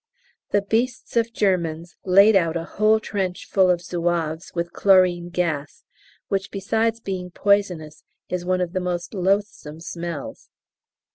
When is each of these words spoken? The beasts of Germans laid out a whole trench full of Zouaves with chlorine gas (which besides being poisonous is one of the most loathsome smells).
The 0.49 0.63
beasts 0.63 1.15
of 1.15 1.31
Germans 1.31 1.95
laid 2.03 2.35
out 2.35 2.57
a 2.57 2.63
whole 2.63 2.99
trench 2.99 3.47
full 3.47 3.69
of 3.69 3.83
Zouaves 3.83 4.51
with 4.55 4.73
chlorine 4.73 5.29
gas 5.29 5.83
(which 6.27 6.49
besides 6.49 6.99
being 6.99 7.29
poisonous 7.29 8.03
is 8.27 8.43
one 8.43 8.61
of 8.61 8.73
the 8.73 8.79
most 8.81 9.13
loathsome 9.13 9.79
smells). 9.79 10.49